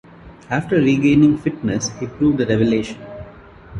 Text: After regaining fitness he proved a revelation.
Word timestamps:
After 0.49 0.77
regaining 0.77 1.37
fitness 1.37 1.89
he 1.99 2.07
proved 2.07 2.41
a 2.41 2.47
revelation. 2.47 2.97